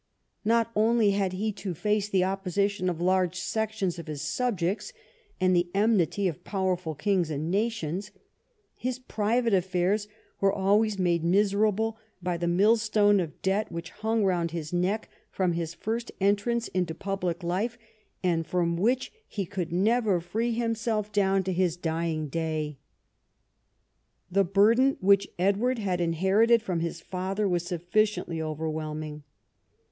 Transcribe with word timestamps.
Not 0.43 0.71
only 0.75 1.11
had 1.11 1.33
he 1.33 1.51
to 1.51 1.75
face 1.75 2.09
the 2.09 2.23
opposition 2.23 2.89
of 2.89 2.99
large 2.99 3.35
sections 3.35 3.99
of 3.99 4.07
his 4.07 4.23
sub 4.23 4.57
jects, 4.57 4.93
and 5.39 5.55
the 5.55 5.69
enmity 5.75 6.27
of 6.27 6.43
powerful 6.43 6.95
kings 6.95 7.29
and 7.29 7.51
nations— 7.51 8.09
his 8.75 8.97
private 8.97 9.53
affairs 9.53 10.07
were 10.39 10.51
always 10.51 10.97
made 10.97 11.23
miserable 11.23 11.99
by 12.19 12.35
the 12.35 12.47
millstone 12.47 13.19
of 13.19 13.43
debt 13.43 13.71
which 13.71 13.91
hung 13.91 14.23
round 14.23 14.49
his 14.49 14.73
neck 14.73 15.07
from 15.29 15.53
his 15.53 15.75
first 15.75 16.11
entrance 16.19 16.67
into 16.69 16.95
public 16.95 17.43
life, 17.43 17.77
and 18.23 18.47
from 18.47 18.77
which 18.77 19.13
he 19.27 19.45
could 19.45 19.71
never 19.71 20.19
free 20.19 20.51
himself 20.53 21.11
down 21.11 21.43
to 21.43 21.53
his 21.53 21.77
dying 21.77 22.27
day. 22.27 22.79
The 24.31 24.45
burden 24.45 24.97
which 24.99 25.27
Edward 25.37 25.77
had 25.77 26.01
inherited 26.01 26.63
from 26.63 26.79
his 26.79 27.01
father 27.01 27.47
was 27.47 27.67
sufficiently 27.67 28.41
overwhelming. 28.41 29.21